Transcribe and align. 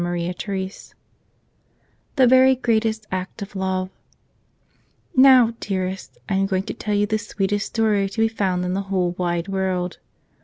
106 0.03 0.95
Cfte 0.97 0.97
IPerp 2.57 2.63
(greatest 2.63 3.05
act 3.11 3.43
of 3.43 3.55
LoOe 3.55 3.91
NOW, 5.15 5.53
dearest, 5.59 6.17
I 6.27 6.37
am 6.37 6.47
going 6.47 6.63
to 6.63 6.73
tell 6.73 6.95
you 6.95 7.05
the 7.05 7.17
sweet¬ 7.17 7.51
est 7.53 7.67
story 7.67 8.09
to 8.09 8.21
be 8.21 8.27
found 8.27 8.65
in 8.65 8.73
the 8.73 8.81
whole 8.89 9.11
wide 9.19 9.47
world. 9.47 9.99